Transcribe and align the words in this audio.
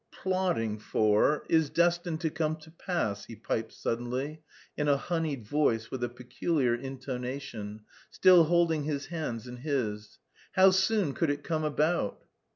plotting 0.11 0.79
for 0.79 1.45
is 1.47 1.69
destined 1.69 2.19
to 2.19 2.31
come 2.31 2.55
to 2.55 2.71
pass..." 2.71 3.25
he 3.25 3.35
piped 3.35 3.71
suddenly, 3.71 4.41
in 4.75 4.87
a 4.87 4.97
honeyed 4.97 5.45
voice 5.45 5.91
with 5.91 6.03
a 6.03 6.09
peculiar 6.09 6.73
intonation, 6.73 7.81
still 8.09 8.45
holding 8.45 8.85
his 8.85 9.05
hands 9.05 9.45
in 9.45 9.57
his. 9.57 10.17
"How 10.53 10.71
soon 10.71 11.13
could 11.13 11.29
it 11.29 11.43
come 11.43 11.63
about?" 11.63 12.25